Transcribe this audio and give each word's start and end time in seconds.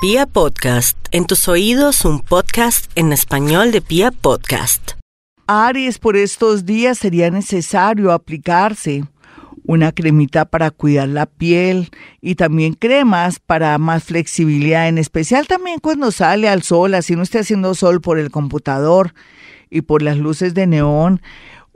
Pia 0.00 0.26
Podcast, 0.26 0.96
en 1.10 1.26
tus 1.26 1.48
oídos 1.48 2.04
un 2.04 2.20
podcast 2.20 2.88
en 2.94 3.12
español 3.12 3.72
de 3.72 3.80
Pia 3.80 4.12
Podcast. 4.12 4.92
Aries, 5.48 5.98
por 5.98 6.16
estos 6.16 6.64
días 6.64 6.98
sería 6.98 7.32
necesario 7.32 8.12
aplicarse 8.12 9.02
una 9.64 9.90
cremita 9.90 10.44
para 10.44 10.70
cuidar 10.70 11.08
la 11.08 11.26
piel 11.26 11.90
y 12.20 12.36
también 12.36 12.74
cremas 12.74 13.40
para 13.40 13.76
más 13.78 14.04
flexibilidad, 14.04 14.86
en 14.86 14.98
especial 14.98 15.48
también 15.48 15.80
cuando 15.80 16.12
sale 16.12 16.48
al 16.48 16.62
sol, 16.62 16.94
así 16.94 17.16
no 17.16 17.22
esté 17.22 17.40
haciendo 17.40 17.74
sol 17.74 18.00
por 18.00 18.20
el 18.20 18.30
computador 18.30 19.14
y 19.68 19.80
por 19.80 20.02
las 20.02 20.16
luces 20.16 20.54
de 20.54 20.68
neón 20.68 21.20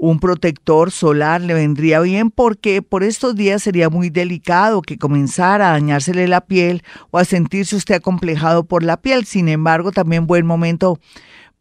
un 0.02 0.18
protector 0.18 0.90
solar 0.90 1.40
le 1.42 1.54
vendría 1.54 2.00
bien 2.00 2.32
porque 2.32 2.82
por 2.82 3.04
estos 3.04 3.36
días 3.36 3.62
sería 3.62 3.88
muy 3.88 4.10
delicado 4.10 4.82
que 4.82 4.98
comenzara 4.98 5.68
a 5.68 5.72
dañársele 5.74 6.26
la 6.26 6.40
piel 6.40 6.82
o 7.12 7.18
a 7.18 7.24
sentirse 7.24 7.76
usted 7.76 7.94
acomplejado 7.94 8.64
por 8.64 8.82
la 8.82 8.96
piel. 8.96 9.26
Sin 9.26 9.48
embargo, 9.48 9.92
también 9.92 10.26
buen 10.26 10.44
momento 10.44 10.98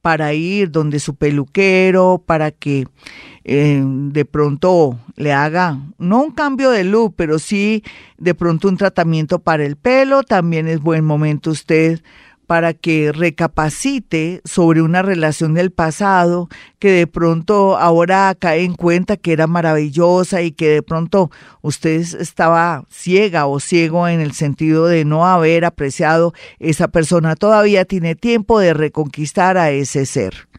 para 0.01 0.33
ir 0.33 0.71
donde 0.71 0.99
su 0.99 1.13
peluquero, 1.13 2.23
para 2.25 2.49
que 2.49 2.87
eh, 3.43 3.83
de 3.85 4.25
pronto 4.25 4.97
le 5.15 5.33
haga, 5.33 5.77
no 5.99 6.23
un 6.23 6.31
cambio 6.31 6.71
de 6.71 6.83
look, 6.83 7.13
pero 7.15 7.37
sí 7.37 7.83
de 8.17 8.33
pronto 8.33 8.69
un 8.69 8.77
tratamiento 8.77 9.37
para 9.37 9.63
el 9.65 9.75
pelo. 9.75 10.23
También 10.23 10.67
es 10.67 10.79
buen 10.79 11.05
momento 11.05 11.51
usted 11.51 12.01
para 12.51 12.73
que 12.73 13.13
recapacite 13.13 14.41
sobre 14.43 14.81
una 14.81 15.01
relación 15.01 15.53
del 15.53 15.71
pasado 15.71 16.49
que 16.79 16.91
de 16.91 17.07
pronto 17.07 17.77
ahora 17.77 18.35
cae 18.37 18.65
en 18.65 18.73
cuenta 18.73 19.15
que 19.15 19.31
era 19.31 19.47
maravillosa 19.47 20.41
y 20.41 20.51
que 20.51 20.67
de 20.67 20.83
pronto 20.83 21.31
usted 21.61 22.01
estaba 22.01 22.83
ciega 22.89 23.45
o 23.45 23.61
ciego 23.61 24.05
en 24.09 24.19
el 24.19 24.33
sentido 24.33 24.87
de 24.87 25.05
no 25.05 25.25
haber 25.25 25.63
apreciado 25.63 26.33
esa 26.59 26.89
persona. 26.89 27.37
Todavía 27.37 27.85
tiene 27.85 28.15
tiempo 28.15 28.59
de 28.59 28.73
reconquistar 28.73 29.57
a 29.57 29.71
ese 29.71 30.05
ser. 30.05 30.50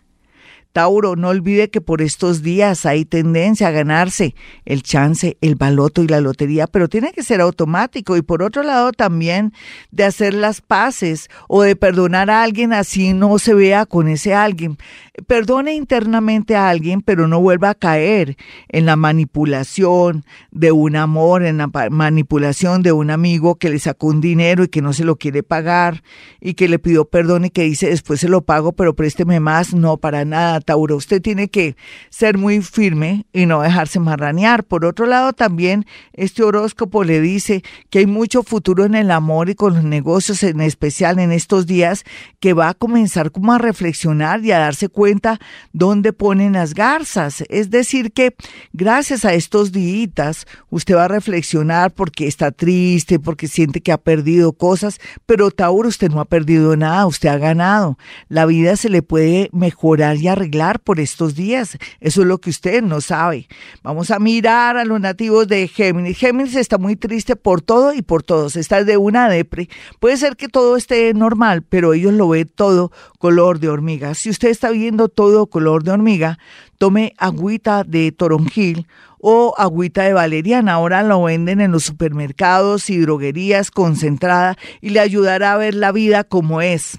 Tauro, 0.73 1.17
no 1.17 1.29
olvide 1.29 1.71
que 1.71 1.81
por 1.81 2.01
estos 2.01 2.43
días 2.43 2.87
hay 2.87 3.05
tendencia 3.05 3.69
a 3.69 3.73
ganarse 3.73 4.35
el 4.65 4.83
chance, 4.83 5.37
el 5.41 5.55
baloto 5.55 6.03
y 6.03 6.09
la 6.09 6.21
lotería, 6.21 6.67
pero 6.67 6.89
tiene 6.89 7.13
que 7.13 7.23
ser 7.23 7.41
automático 7.43 8.17
y 8.17 8.23
por 8.23 8.43
otro 8.43 8.63
lado 8.63 8.93
también 8.93 9.53
de 9.91 10.05
hacer 10.05 10.33
las 10.33 10.63
paces 10.63 11.29
o 11.49 11.63
de 11.63 11.77
perdonar 11.77 12.31
a 12.31 12.43
alguien 12.43 12.73
así 12.73 13.13
no 13.13 13.39
se 13.39 13.53
vea 13.53 13.85
con 13.85 14.09
ese 14.09 14.35
alguien. 14.35 14.79
Perdone 15.27 15.75
internamente 15.75 16.57
a 16.57 16.71
alguien, 16.71 17.03
pero 17.03 17.29
no 17.29 17.41
vuelva 17.41 17.71
a 17.71 17.75
caer 17.75 18.37
en 18.69 18.87
la 18.87 18.97
manipulación 18.97 20.25
de 20.51 20.73
un 20.73 20.97
amor, 20.97 21.43
en 21.45 21.59
la 21.59 21.71
manipulación 21.91 22.83
de 22.83 22.93
un 22.93 23.11
amigo 23.11 23.57
que 23.57 23.69
le 23.69 23.79
sacó 23.79 24.07
un 24.07 24.23
dinero 24.23 24.65
y 24.65 24.69
que 24.69 24.81
no 24.81 24.95
se 24.95 25.05
lo 25.05 25.17
quiere 25.17 25.43
pagar 25.43 26.03
y 26.41 26.55
que 26.55 26.69
le 26.69 26.79
pidió 26.79 27.05
perdón 27.05 27.45
y 27.45 27.51
que 27.51 27.63
dice 27.63 27.91
después 27.91 28.21
se 28.21 28.29
lo 28.29 28.43
pago, 28.43 28.73
pero 28.73 28.97
présteme 28.97 29.39
más. 29.39 29.75
No, 29.75 29.99
para 29.99 30.25
nada 30.25 30.62
Tauro. 30.63 30.97
Usted 30.97 31.21
tiene 31.21 31.49
que 31.49 31.77
ser 32.11 32.39
muy 32.39 32.63
firme 32.63 33.27
y 33.33 33.47
no 33.47 33.63
dejarse 33.63 34.01
marranear. 34.01 34.65
Por 34.65 34.85
otro 34.85 35.07
lado, 35.07 35.33
también 35.33 35.87
este 36.13 36.43
horóscopo 36.43 37.05
le 37.05 37.21
dice 37.21 37.63
que 37.91 38.01
hay 38.01 38.07
mucho 38.07 38.43
futuro 38.43 38.85
en 38.85 38.95
el 38.95 39.11
amor 39.11 39.51
y 39.51 39.55
con 39.55 39.75
los 39.75 39.85
negocios, 39.85 40.43
en 40.43 40.61
especial 40.61 41.19
en 41.19 41.33
estos 41.33 41.67
días, 41.67 42.05
que 42.41 42.53
va 42.53 42.69
a 42.69 42.75
comenzar 42.75 43.31
como 43.31 43.53
a 43.53 43.59
reflexionar 43.59 44.45
y 44.45 44.53
a 44.53 44.59
darse 44.59 44.89
cuenta 44.89 45.39
dónde 45.73 46.13
ponen 46.13 46.55
las 46.55 46.75
garzas. 46.75 47.45
Es 47.49 47.71
decir, 47.71 48.13
que 48.13 48.35
gracias 48.73 49.25
a 49.25 49.35
estos 49.35 49.73
días 49.73 50.47
usted 50.71 50.97
va 50.97 51.05
a 51.05 51.09
reflexionar 51.09 51.93
porque 51.93 52.27
está 52.27 52.51
triste, 52.53 53.19
porque 53.19 53.49
siente 53.49 53.81
que 53.81 53.93
ha 53.93 53.99
perdido 53.99 54.53
cosas, 54.53 55.01
pero 55.27 55.51
Tauro, 55.51 55.89
usted 55.89 56.11
no 56.11 56.21
ha 56.21 56.25
perdido 56.25 56.77
nada, 56.77 57.07
usted 57.07 57.29
ha 57.29 57.39
ganado. 57.39 57.99
La 58.29 58.47
vida 58.47 58.77
se 58.77 58.89
le 58.89 59.03
puede 59.03 59.49
mejorar 59.53 60.17
y 60.17 60.29
arreglar 60.29 60.52
por 60.83 61.01
estos 61.01 61.35
días. 61.35 61.79
Eso 62.01 62.21
es 62.21 62.27
lo 62.27 62.39
que 62.39 62.51
usted 62.51 62.83
no 62.83 63.01
sabe. 63.01 63.49
Vamos 63.83 64.11
a 64.11 64.19
mirar 64.19 64.77
a 64.77 64.85
los 64.85 65.01
nativos 65.01 65.49
de 65.49 65.67
Géminis. 65.67 66.19
Géminis 66.19 66.57
está 66.57 66.77
muy 66.79 66.95
triste 66.95 67.37
por 67.37 67.63
todo 67.63 67.95
y 67.95 68.03
por 68.03 68.23
todos. 68.23 68.57
Está 68.57 68.85
de 68.85 68.97
una 68.99 69.29
depre. 69.29 69.69
Puede 69.99 70.17
ser 70.19 70.37
que 70.37 70.49
todo 70.49 70.77
esté 70.77 71.15
normal, 71.15 71.63
pero 71.63 71.95
ellos 71.95 72.13
lo 72.13 72.29
ven 72.29 72.51
todo 72.55 72.93
color 73.19 73.61
de 73.61 73.71
hormiga. 73.71 74.15
Si 74.15 74.29
usted 74.29 74.49
está 74.49 74.71
viendo 74.71 75.09
todo 75.09 75.47
color 75.47 75.85
de 75.85 75.93
hormiga, 75.93 76.39
tome 76.77 77.15
agüita 77.17 77.83
de 77.85 78.13
toronjil 78.13 78.87
o 79.19 79.55
agüita 79.57 80.03
de 80.03 80.13
valeriana. 80.13 80.75
Ahora 80.75 81.03
lo 81.03 81.23
venden 81.23 81.63
en 81.63 81.73
los 81.73 81.85
supermercados 81.85 82.91
y 82.91 82.99
droguerías 82.99 83.71
concentrada 83.71 84.59
y 84.83 84.91
le 84.91 85.01
ayudará 85.01 85.55
a 85.55 85.57
ver 85.57 85.75
la 85.75 85.93
vida 85.93 86.25
como 86.25 86.61
es 86.61 86.99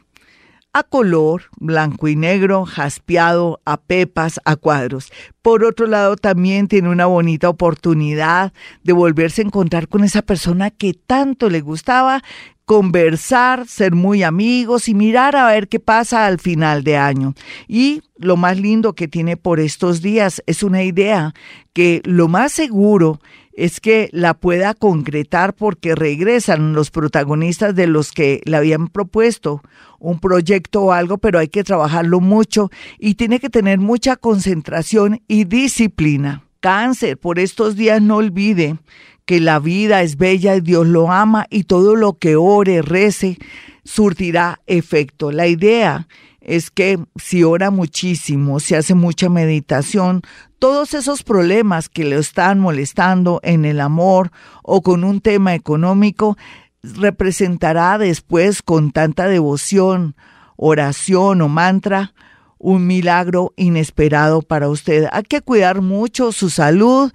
a 0.73 0.84
color, 0.84 1.44
blanco 1.59 2.07
y 2.07 2.16
negro, 2.16 2.66
jaspeado, 2.66 3.61
a 3.63 3.78
pepas, 3.78 4.39
a 4.44 4.56
cuadros. 4.56 5.11
Por 5.44 5.63
otro 5.63 5.85
lado, 5.85 6.16
también 6.16 6.67
tiene 6.67 6.89
una 6.89 7.06
bonita 7.06 7.47
oportunidad 7.47 8.53
de 8.84 8.94
volverse 8.94 9.41
a 9.41 9.45
encontrar 9.45 9.88
con 9.88 10.03
esa 10.03 10.23
persona 10.23 10.72
que 10.72 10.95
tanto 10.95 11.50
le 11.50 11.61
gustaba, 11.61 12.23
conversar, 12.66 13.67
ser 13.67 13.94
muy 13.94 14.23
amigos 14.23 14.88
y 14.88 14.95
mirar 14.95 15.35
a 15.35 15.47
ver 15.47 15.67
qué 15.67 15.79
pasa 15.79 16.25
al 16.25 16.39
final 16.39 16.84
de 16.84 16.97
año. 16.97 17.35
Y 17.67 18.01
lo 18.17 18.35
más 18.35 18.57
lindo 18.57 18.94
que 18.94 19.07
tiene 19.07 19.38
por 19.38 19.59
estos 19.59 20.01
días 20.01 20.41
es 20.47 20.63
una 20.63 20.84
idea 20.84 21.34
que 21.73 22.01
lo 22.05 22.28
más 22.28 22.51
seguro 22.51 23.19
es 23.19 23.43
que 23.81 24.09
la 24.12 24.34
pueda 24.34 24.74
concretar 24.74 25.53
porque 25.53 25.96
regresan 25.96 26.74
los 26.74 26.91
protagonistas 26.91 27.75
de 27.75 27.88
los 27.88 28.12
que 28.12 28.41
le 28.46 28.58
habían 28.58 28.88
propuesto 28.88 29.62
un 30.00 30.19
proyecto 30.19 30.84
o 30.84 30.91
algo, 30.91 31.18
pero 31.18 31.40
hay 31.40 31.47
que 31.47 31.64
trabajarlo 31.64 32.19
mucho 32.19 32.69
y 33.00 33.16
tiene 33.16 33.40
que 33.40 33.50
tener 33.50 33.80
mucha 33.80 34.18
concentración 34.18 35.22
y 35.28 35.46
disciplina. 35.46 36.44
Cáncer, 36.59 37.18
por 37.18 37.40
estos 37.40 37.75
días 37.75 38.02
no 38.02 38.18
olvide 38.18 38.78
que 39.25 39.40
la 39.40 39.59
vida 39.59 40.02
es 40.02 40.18
bella 40.18 40.56
y 40.56 40.62
Dios 40.62 40.88
lo 40.88 41.12
ama 41.12 41.46
y 41.50 41.64
todo 41.64 41.96
lo 41.96 42.18
que 42.18 42.35
ore, 42.35 42.81
rece, 42.81 43.38
surtirá 43.85 44.59
efecto. 44.68 45.31
La 45.31 45.47
idea 45.47 46.08
es 46.44 46.70
que 46.70 47.00
si 47.16 47.44
ora 47.44 47.72
muchísimo, 47.72 48.59
si 48.59 48.76
hace 48.76 48.94
mucha 48.94 49.30
meditación, 49.30 50.22
todos 50.59 50.94
esos 50.94 51.24
problemas 51.24 51.90
que 51.90 52.04
le 52.04 52.18
están 52.18 52.59
molestando 52.59 53.40
en 53.44 53.66
el 53.66 53.80
amor 53.80 54.31
o 54.62 54.82
con 54.82 55.03
un 55.03 55.22
tema 55.22 55.56
económico, 55.56 56.38
representará 56.84 57.98
después 57.98 58.62
con 58.62 58.92
tanta 58.92 59.28
devoción, 59.28 60.16
oración 60.58 61.42
o 61.42 61.48
mantra, 61.48 62.14
un 62.58 62.88
milagro 62.88 63.53
inesperado 63.56 64.42
para 64.42 64.70
usted. 64.70 65.08
Hay 65.12 65.24
que 65.24 65.42
cuidar 65.42 65.82
mucho 65.82 66.32
su 66.32 66.50
salud, 66.50 67.12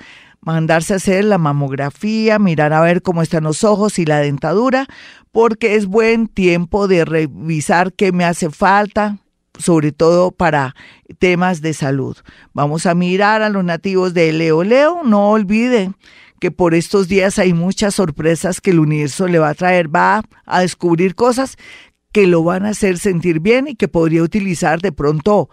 mandarse 0.52 0.94
a 0.94 0.96
hacer 0.96 1.26
la 1.26 1.36
mamografía, 1.36 2.38
mirar 2.38 2.72
a 2.72 2.80
ver 2.80 3.02
cómo 3.02 3.20
están 3.20 3.44
los 3.44 3.64
ojos 3.64 3.98
y 3.98 4.06
la 4.06 4.20
dentadura, 4.20 4.86
porque 5.30 5.74
es 5.74 5.84
buen 5.84 6.26
tiempo 6.26 6.88
de 6.88 7.04
revisar 7.04 7.92
qué 7.92 8.12
me 8.12 8.24
hace 8.24 8.48
falta, 8.48 9.18
sobre 9.58 9.92
todo 9.92 10.30
para 10.30 10.74
temas 11.18 11.60
de 11.60 11.74
salud. 11.74 12.16
Vamos 12.54 12.86
a 12.86 12.94
mirar 12.94 13.42
a 13.42 13.50
los 13.50 13.62
nativos 13.62 14.14
de 14.14 14.32
Leo. 14.32 14.64
Leo, 14.64 15.02
no 15.04 15.32
olviden 15.32 15.96
que 16.40 16.50
por 16.50 16.74
estos 16.74 17.08
días 17.08 17.38
hay 17.38 17.52
muchas 17.52 17.96
sorpresas 17.96 18.62
que 18.62 18.70
el 18.70 18.78
universo 18.78 19.28
le 19.28 19.38
va 19.38 19.50
a 19.50 19.54
traer, 19.54 19.94
va 19.94 20.22
a 20.46 20.60
descubrir 20.60 21.14
cosas 21.14 21.56
que 22.10 22.26
lo 22.26 22.42
van 22.42 22.64
a 22.64 22.70
hacer 22.70 22.96
sentir 22.96 23.40
bien 23.40 23.68
y 23.68 23.74
que 23.74 23.88
podría 23.88 24.22
utilizar 24.22 24.80
de 24.80 24.92
pronto 24.92 25.50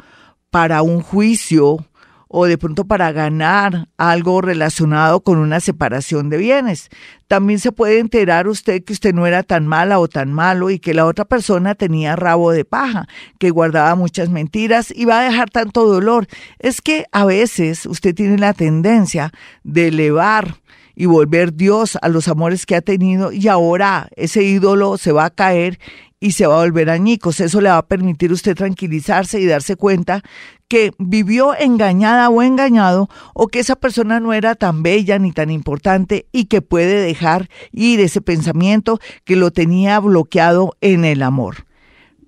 para 0.52 0.84
un 0.84 1.02
juicio 1.02 1.86
o 2.28 2.46
de 2.46 2.58
pronto 2.58 2.86
para 2.86 3.12
ganar 3.12 3.88
algo 3.98 4.42
relacionado 4.42 5.22
con 5.22 5.38
una 5.38 5.60
separación 5.60 6.30
de 6.30 6.38
bienes. 6.38 6.90
También 7.28 7.60
se 7.60 7.72
puede 7.72 8.00
enterar 8.00 8.48
usted 8.48 8.84
que 8.84 8.94
usted 8.94 9.14
no 9.14 9.26
era 9.26 9.44
tan 9.44 9.68
mala 9.68 10.00
o 10.00 10.08
tan 10.08 10.32
malo 10.34 10.70
y 10.70 10.80
que 10.80 10.94
la 10.94 11.06
otra 11.06 11.26
persona 11.26 11.76
tenía 11.76 12.16
rabo 12.16 12.52
de 12.52 12.66
paja, 12.66 13.08
que 13.40 13.50
guardaba 13.50 13.96
muchas 13.96 14.30
mentiras 14.30 14.92
y 14.96 15.06
va 15.06 15.20
a 15.20 15.24
dejar 15.24 15.50
tanto 15.50 15.86
dolor. 15.86 16.28
Es 16.60 16.82
que 16.82 17.06
a 17.12 17.26
veces 17.26 17.86
usted 17.86 18.14
tiene 18.14 18.38
la 18.38 18.54
tendencia 18.54 19.32
de 19.64 19.88
elevar 19.88 20.56
y 20.96 21.06
volver 21.08 21.54
Dios 21.54 21.98
a 22.02 22.08
los 22.10 22.28
amores 22.28 22.66
que 22.66 22.76
ha 22.76 22.82
tenido 22.82 23.32
y 23.32 23.48
ahora 23.48 24.08
ese 24.16 24.44
ídolo 24.44 24.98
se 24.98 25.12
va 25.12 25.26
a 25.26 25.30
caer 25.30 25.78
y 26.20 26.32
se 26.32 26.48
va 26.48 26.56
a 26.56 26.64
volver 26.64 26.90
añicos. 26.90 27.40
Eso 27.40 27.62
le 27.62 27.70
va 27.70 27.78
a 27.78 27.88
permitir 27.88 28.32
usted 28.32 28.56
tranquilizarse 28.56 29.40
y 29.40 29.46
darse 29.46 29.76
cuenta 29.76 30.24
que 30.68 30.94
vivió 30.98 31.56
engañada 31.58 32.30
o 32.30 32.42
engañado 32.42 33.10
o 33.34 33.48
que 33.48 33.60
esa 33.60 33.76
persona 33.76 34.20
no 34.20 34.34
era 34.34 34.56
tan 34.56 34.84
bella 34.84 35.20
ni 35.20 35.32
tan 35.32 35.52
importante 35.52 36.28
y 36.32 36.46
que 36.46 36.62
puede 36.62 37.02
dejar 37.02 37.50
ir 37.72 38.00
ese 38.00 38.22
pensamiento 38.22 39.00
que 39.24 39.36
lo 39.36 39.52
tenía 39.52 40.00
bloqueado 40.00 40.76
en 40.82 41.06
el 41.06 41.22
amor. 41.22 41.66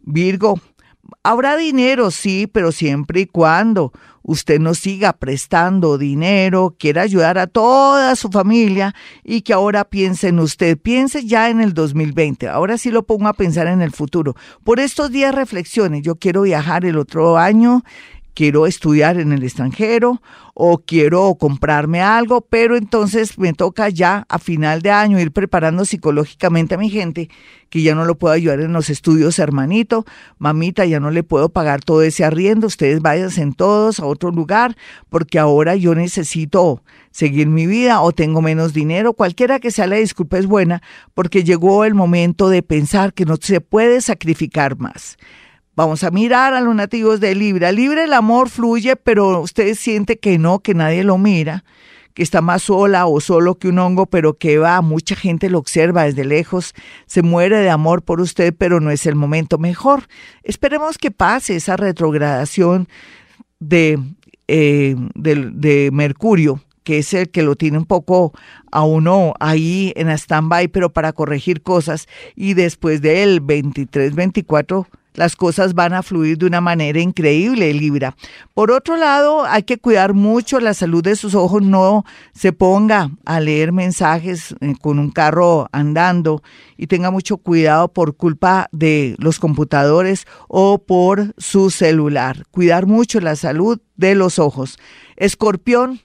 Virgo, 0.03 0.59
habrá 1.23 1.57
dinero, 1.57 2.11
sí, 2.11 2.47
pero 2.47 2.71
siempre 2.71 3.21
y 3.21 3.25
cuando 3.25 3.91
usted 4.27 4.59
no 4.59 4.73
siga 4.73 5.13
prestando 5.13 5.97
dinero, 5.97 6.75
quiere 6.77 6.99
ayudar 6.99 7.37
a 7.37 7.47
toda 7.47 8.15
su 8.15 8.29
familia 8.29 8.93
y 9.23 9.41
que 9.41 9.53
ahora 9.53 9.85
piense 9.85 10.27
en 10.27 10.39
usted, 10.39 10.77
piense 10.77 11.25
ya 11.25 11.49
en 11.49 11.61
el 11.61 11.73
2020, 11.73 12.49
ahora 12.49 12.77
sí 12.77 12.91
lo 12.91 13.03
pongo 13.03 13.27
a 13.27 13.33
pensar 13.33 13.67
en 13.67 13.81
el 13.81 13.91
futuro. 13.91 14.35
Por 14.63 14.79
estos 14.79 15.11
días 15.11 15.33
reflexiones, 15.33 16.03
yo 16.03 16.15
quiero 16.15 16.41
viajar 16.41 16.85
el 16.85 16.97
otro 16.97 17.37
año 17.37 17.83
quiero 18.37 18.67
estudiar 18.67 19.19
en 19.19 19.31
el 19.31 19.41
extranjero 19.43 20.21
o 20.53 20.77
quiero 20.77 21.33
comprarme 21.39 22.01
algo, 22.01 22.41
pero 22.41 22.77
entonces 22.77 23.35
me 23.39 23.51
toca 23.53 23.89
ya 23.89 24.27
a 24.29 24.37
final 24.37 24.83
de 24.83 24.91
año 24.91 25.19
ir 25.19 25.31
preparando 25.31 25.85
psicológicamente 25.85 26.75
a 26.75 26.77
mi 26.77 26.91
gente 26.91 27.31
que 27.71 27.81
ya 27.81 27.95
no 27.95 28.05
lo 28.05 28.15
puedo 28.19 28.35
ayudar 28.35 28.61
en 28.61 28.73
los 28.73 28.91
estudios, 28.91 29.39
hermanito, 29.39 30.05
mamita, 30.37 30.85
ya 30.85 30.99
no 30.99 31.09
le 31.09 31.23
puedo 31.23 31.49
pagar 31.49 31.83
todo 31.83 32.03
ese 32.03 32.25
arriendo, 32.25 32.67
ustedes 32.67 33.01
váyanse 33.01 33.41
en 33.41 33.53
todos 33.53 33.99
a 33.99 34.05
otro 34.05 34.29
lugar 34.29 34.77
porque 35.09 35.39
ahora 35.39 35.75
yo 35.75 35.95
necesito 35.95 36.83
seguir 37.09 37.47
mi 37.47 37.65
vida 37.65 38.01
o 38.01 38.11
tengo 38.11 38.43
menos 38.43 38.71
dinero, 38.71 39.13
cualquiera 39.13 39.59
que 39.59 39.71
sea 39.71 39.87
la 39.87 39.95
disculpa 39.95 40.37
es 40.37 40.45
buena 40.45 40.83
porque 41.15 41.43
llegó 41.43 41.85
el 41.85 41.95
momento 41.95 42.49
de 42.49 42.61
pensar 42.61 43.15
que 43.15 43.25
no 43.25 43.37
se 43.41 43.61
puede 43.61 43.99
sacrificar 43.99 44.77
más. 44.77 45.17
Vamos 45.77 46.03
a 46.03 46.09
mirar 46.09 46.55
a 46.55 46.61
los 46.61 46.73
nativos 46.73 47.19
de 47.19 47.35
Libra. 47.35 47.71
Libra 47.71 48.03
el 48.03 48.13
amor 48.13 48.49
fluye, 48.49 48.95
pero 48.95 49.41
usted 49.41 49.75
siente 49.75 50.17
que 50.17 50.39
no, 50.39 50.57
que 50.57 50.73
nadie 50.73 51.03
lo 51.03 51.19
mira, 51.19 51.65
que 52.15 52.23
está 52.23 52.41
más 52.41 52.63
sola 52.63 53.05
o 53.05 53.21
solo 53.21 53.59
que 53.59 53.67
un 53.67 53.77
hongo, 53.77 54.07
pero 54.07 54.39
que 54.39 54.57
va, 54.57 54.81
mucha 54.81 55.15
gente 55.15 55.51
lo 55.51 55.59
observa 55.59 56.05
desde 56.05 56.25
lejos, 56.25 56.73
se 57.05 57.21
muere 57.21 57.57
de 57.57 57.69
amor 57.69 58.01
por 58.01 58.21
usted, 58.21 58.55
pero 58.57 58.79
no 58.79 58.89
es 58.89 59.05
el 59.05 59.13
momento 59.13 59.59
mejor. 59.59 60.07
Esperemos 60.41 60.97
que 60.97 61.11
pase 61.11 61.57
esa 61.57 61.77
retrogradación 61.77 62.87
de, 63.59 63.99
eh, 64.47 64.95
de 65.13 65.89
Mercurio 65.93 66.59
que 66.83 66.99
es 66.99 67.13
el 67.13 67.29
que 67.29 67.43
lo 67.43 67.57
tiene 67.57 67.77
un 67.77 67.85
poco 67.85 68.33
a 68.71 68.83
uno 68.83 69.33
ahí 69.41 69.91
en 69.97 70.09
stand-by, 70.09 70.69
pero 70.69 70.91
para 70.91 71.11
corregir 71.11 71.61
cosas. 71.61 72.07
Y 72.33 72.53
después 72.53 73.01
del 73.01 73.43
23-24 73.43 74.87
las 75.17 75.35
cosas 75.35 75.73
van 75.73 75.93
a 75.93 76.03
fluir 76.03 76.37
de 76.37 76.45
una 76.45 76.61
manera 76.61 77.01
increíble, 77.01 77.73
Libra. 77.73 78.15
Por 78.53 78.71
otro 78.71 78.95
lado, 78.95 79.45
hay 79.45 79.63
que 79.63 79.79
cuidar 79.79 80.13
mucho 80.13 80.59
la 80.59 80.75
salud 80.75 81.03
de 81.03 81.15
sus 81.15 81.33
ojos, 81.33 81.63
no 81.63 82.05
se 82.33 82.53
ponga 82.53 83.09
a 83.25 83.39
leer 83.39 83.71
mensajes 83.71 84.55
eh, 84.61 84.75
con 84.79 84.99
un 84.99 85.09
carro 85.09 85.67
andando 85.71 86.43
y 86.77 86.85
tenga 86.85 87.09
mucho 87.09 87.37
cuidado 87.37 87.87
por 87.87 88.15
culpa 88.15 88.69
de 88.71 89.15
los 89.17 89.39
computadores 89.39 90.27
o 90.47 90.77
por 90.77 91.33
su 91.37 91.71
celular. 91.71 92.45
Cuidar 92.51 92.85
mucho 92.85 93.19
la 93.19 93.35
salud 93.35 93.81
de 93.95 94.13
los 94.13 94.37
ojos. 94.37 94.77
Escorpión, 95.15 96.01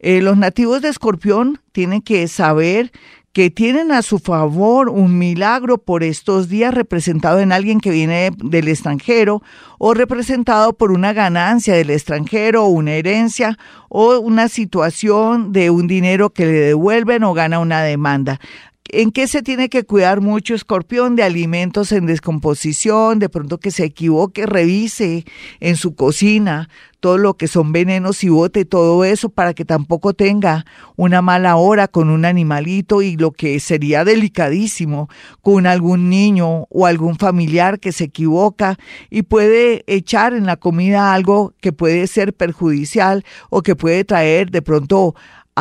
eh, 0.00 0.20
los 0.20 0.36
nativos 0.36 0.82
de 0.82 0.90
Escorpión 0.90 1.60
tienen 1.72 2.02
que 2.02 2.28
saber 2.28 2.92
que 3.32 3.50
tienen 3.50 3.92
a 3.92 4.02
su 4.02 4.18
favor 4.18 4.88
un 4.88 5.18
milagro 5.18 5.78
por 5.78 6.02
estos 6.02 6.48
días 6.48 6.74
representado 6.74 7.40
en 7.40 7.52
alguien 7.52 7.80
que 7.80 7.90
viene 7.90 8.30
del 8.36 8.68
extranjero 8.68 9.42
o 9.78 9.94
representado 9.94 10.72
por 10.72 10.90
una 10.90 11.12
ganancia 11.12 11.74
del 11.74 11.90
extranjero 11.90 12.64
o 12.64 12.68
una 12.68 12.92
herencia 12.92 13.58
o 13.88 14.18
una 14.18 14.48
situación 14.48 15.52
de 15.52 15.70
un 15.70 15.86
dinero 15.86 16.30
que 16.30 16.46
le 16.46 16.52
devuelven 16.52 17.22
o 17.22 17.34
gana 17.34 17.60
una 17.60 17.82
demanda. 17.82 18.40
¿En 18.90 19.10
qué 19.10 19.26
se 19.26 19.42
tiene 19.42 19.68
que 19.68 19.84
cuidar 19.84 20.22
mucho, 20.22 20.54
escorpión? 20.54 21.14
De 21.14 21.22
alimentos 21.22 21.92
en 21.92 22.06
descomposición, 22.06 23.18
de 23.18 23.28
pronto 23.28 23.58
que 23.58 23.70
se 23.70 23.84
equivoque, 23.84 24.46
revise 24.46 25.26
en 25.60 25.76
su 25.76 25.94
cocina 25.94 26.70
todo 27.00 27.18
lo 27.18 27.34
que 27.36 27.48
son 27.48 27.72
venenos 27.72 28.24
y 28.24 28.28
bote 28.28 28.64
todo 28.64 29.04
eso 29.04 29.28
para 29.28 29.54
que 29.54 29.64
tampoco 29.64 30.14
tenga 30.14 30.64
una 30.96 31.22
mala 31.22 31.56
hora 31.56 31.86
con 31.86 32.10
un 32.10 32.24
animalito 32.24 33.02
y 33.02 33.16
lo 33.16 33.30
que 33.30 33.60
sería 33.60 34.04
delicadísimo 34.04 35.08
con 35.40 35.66
algún 35.66 36.10
niño 36.10 36.66
o 36.70 36.86
algún 36.86 37.16
familiar 37.16 37.78
que 37.78 37.92
se 37.92 38.04
equivoca 38.04 38.78
y 39.10 39.22
puede 39.22 39.84
echar 39.86 40.34
en 40.34 40.46
la 40.46 40.56
comida 40.56 41.14
algo 41.14 41.54
que 41.60 41.72
puede 41.72 42.06
ser 42.06 42.32
perjudicial 42.32 43.24
o 43.50 43.62
que 43.62 43.76
puede 43.76 44.04
traer 44.04 44.50
de 44.50 44.62
pronto 44.62 45.14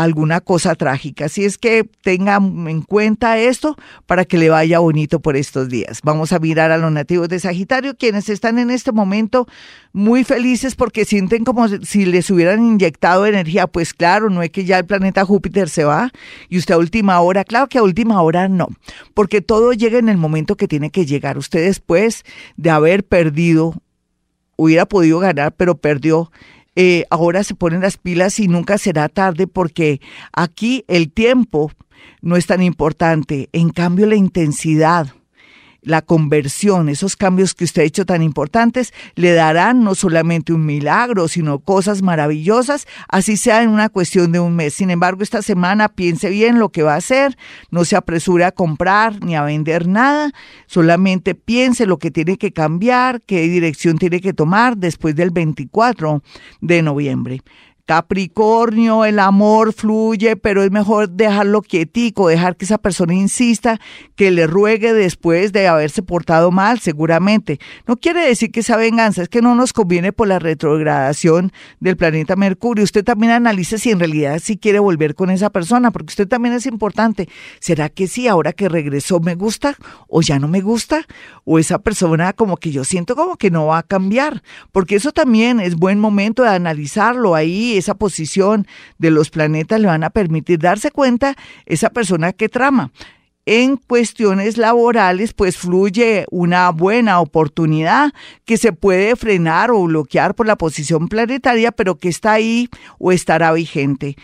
alguna 0.03 0.41
cosa 0.41 0.75
trágica. 0.75 1.25
Así 1.25 1.43
es 1.43 1.57
que 1.57 1.89
tengan 2.03 2.67
en 2.67 2.83
cuenta 2.83 3.39
esto 3.39 3.75
para 4.05 4.25
que 4.25 4.37
le 4.37 4.49
vaya 4.49 4.77
bonito 4.79 5.19
por 5.19 5.35
estos 5.35 5.69
días. 5.69 6.01
Vamos 6.03 6.33
a 6.33 6.39
mirar 6.39 6.71
a 6.71 6.77
los 6.77 6.91
nativos 6.91 7.29
de 7.29 7.39
Sagitario, 7.39 7.97
quienes 7.97 8.29
están 8.29 8.59
en 8.59 8.69
este 8.69 8.91
momento 8.91 9.47
muy 9.93 10.23
felices 10.23 10.75
porque 10.75 11.03
sienten 11.03 11.43
como 11.43 11.67
si 11.67 12.05
les 12.05 12.29
hubieran 12.29 12.63
inyectado 12.63 13.25
energía. 13.25 13.65
Pues 13.65 13.93
claro, 13.93 14.29
no 14.29 14.43
es 14.43 14.51
que 14.51 14.65
ya 14.65 14.77
el 14.77 14.85
planeta 14.85 15.25
Júpiter 15.25 15.67
se 15.67 15.83
va 15.83 16.11
y 16.47 16.59
usted 16.59 16.75
a 16.75 16.77
última 16.77 17.19
hora, 17.19 17.43
claro 17.43 17.67
que 17.67 17.79
a 17.79 17.83
última 17.83 18.21
hora 18.21 18.47
no, 18.47 18.67
porque 19.15 19.41
todo 19.41 19.73
llega 19.73 19.97
en 19.97 20.09
el 20.09 20.17
momento 20.17 20.57
que 20.57 20.67
tiene 20.67 20.91
que 20.91 21.07
llegar. 21.07 21.39
Usted 21.39 21.65
después 21.65 22.23
de 22.55 22.69
haber 22.69 23.03
perdido, 23.03 23.73
hubiera 24.57 24.85
podido 24.85 25.17
ganar, 25.19 25.53
pero 25.53 25.75
perdió 25.75 26.31
eh, 26.79 27.05
ahora 27.09 27.43
se 27.43 27.55
ponen 27.55 27.81
las 27.81 27.97
pilas 27.97 28.39
y 28.39 28.47
nunca 28.47 28.77
será 28.77 29.09
tarde 29.09 29.47
porque 29.47 29.99
aquí 30.31 30.85
el 30.87 31.11
tiempo 31.11 31.71
no 32.21 32.35
es 32.35 32.45
tan 32.45 32.61
importante, 32.61 33.49
en 33.51 33.71
cambio 33.71 34.05
la 34.05 34.15
intensidad 34.15 35.16
la 35.81 36.01
conversión, 36.01 36.89
esos 36.89 37.15
cambios 37.15 37.53
que 37.53 37.63
usted 37.63 37.81
ha 37.81 37.85
hecho 37.85 38.05
tan 38.05 38.21
importantes, 38.21 38.93
le 39.15 39.33
darán 39.33 39.83
no 39.83 39.95
solamente 39.95 40.53
un 40.53 40.65
milagro, 40.65 41.27
sino 41.27 41.59
cosas 41.59 42.01
maravillosas, 42.01 42.87
así 43.07 43.37
sea 43.37 43.63
en 43.63 43.69
una 43.69 43.89
cuestión 43.89 44.31
de 44.31 44.39
un 44.39 44.55
mes. 44.55 44.73
Sin 44.73 44.89
embargo, 44.89 45.23
esta 45.23 45.41
semana 45.41 45.89
piense 45.89 46.29
bien 46.29 46.59
lo 46.59 46.69
que 46.69 46.83
va 46.83 46.93
a 46.93 46.97
hacer, 46.97 47.37
no 47.71 47.85
se 47.85 47.95
apresure 47.95 48.45
a 48.45 48.51
comprar 48.51 49.23
ni 49.23 49.35
a 49.35 49.43
vender 49.43 49.87
nada, 49.87 50.31
solamente 50.65 51.35
piense 51.35 51.85
lo 51.85 51.97
que 51.97 52.11
tiene 52.11 52.37
que 52.37 52.51
cambiar, 52.51 53.21
qué 53.21 53.41
dirección 53.41 53.97
tiene 53.97 54.21
que 54.21 54.33
tomar 54.33 54.77
después 54.77 55.15
del 55.15 55.31
24 55.31 56.21
de 56.61 56.81
noviembre. 56.81 57.41
Capricornio, 57.87 59.05
el 59.05 59.17
amor 59.17 59.71
fluye, 59.71 60.35
pero 60.35 60.61
es 60.61 60.71
mejor 60.71 61.09
dejarlo 61.09 61.61
quietico, 61.61 62.27
dejar 62.27 62.57
que 62.57 62.65
esa 62.65 62.77
persona 62.77 63.13
insista, 63.13 63.79
que 64.17 64.29
le 64.29 64.45
ruegue 64.45 64.91
después 64.91 65.53
de 65.53 65.69
haberse 65.69 66.03
portado 66.03 66.51
mal, 66.51 66.79
seguramente. 66.79 67.61
No 67.87 67.95
quiere 67.95 68.27
decir 68.27 68.51
que 68.51 68.59
esa 68.59 68.75
venganza, 68.75 69.21
es 69.21 69.29
que 69.29 69.41
no 69.41 69.55
nos 69.55 69.71
conviene 69.71 70.11
por 70.11 70.27
la 70.27 70.37
retrogradación 70.37 71.53
del 71.79 71.95
planeta 71.95 72.35
Mercurio. 72.35 72.83
Usted 72.83 73.05
también 73.05 73.31
analice 73.31 73.77
si 73.77 73.91
en 73.91 73.99
realidad 73.99 74.41
sí 74.43 74.57
quiere 74.57 74.79
volver 74.79 75.15
con 75.15 75.29
esa 75.29 75.49
persona, 75.49 75.89
porque 75.91 76.11
usted 76.11 76.27
también 76.27 76.55
es 76.55 76.65
importante. 76.65 77.29
¿Será 77.61 77.87
que 77.87 78.07
sí, 78.07 78.27
ahora 78.27 78.51
que 78.51 78.67
regresó 78.67 79.21
me 79.21 79.35
gusta 79.35 79.77
o 80.09 80.21
ya 80.21 80.39
no 80.39 80.49
me 80.49 80.59
gusta? 80.59 81.07
O 81.45 81.57
esa 81.57 81.79
persona 81.79 82.33
como 82.33 82.57
que 82.57 82.71
yo 82.71 82.83
siento 82.83 83.15
como 83.15 83.37
que 83.37 83.49
no 83.49 83.67
va 83.67 83.77
a 83.77 83.83
cambiar, 83.83 84.43
porque 84.73 84.97
eso 84.97 85.13
también 85.13 85.61
es 85.61 85.77
buen 85.77 85.99
momento 86.01 86.43
de 86.43 86.49
analizarlo 86.49 87.33
ahí 87.33 87.76
esa 87.77 87.95
posición 87.95 88.67
de 88.97 89.11
los 89.11 89.29
planetas 89.29 89.79
le 89.79 89.87
van 89.87 90.03
a 90.03 90.09
permitir 90.09 90.59
darse 90.59 90.91
cuenta 90.91 91.35
esa 91.65 91.89
persona 91.89 92.33
que 92.33 92.49
trama. 92.49 92.91
En 93.49 93.77
cuestiones 93.77 94.57
laborales, 94.57 95.31
pues 95.31 95.55
fluye 95.55 96.25
una 96.31 96.69
buena 96.71 97.21
oportunidad 97.21 98.11
que 98.43 98.57
se 98.57 98.73
puede 98.73 99.15
frenar 99.15 99.71
o 99.71 99.83
bloquear 99.83 100.35
por 100.35 100.47
la 100.47 100.57
posición 100.57 101.07
planetaria, 101.07 101.71
pero 101.71 101.95
que 101.95 102.09
está 102.09 102.33
ahí 102.33 102.67
o 102.99 103.13
estará 103.13 103.53
vigente. 103.53 104.17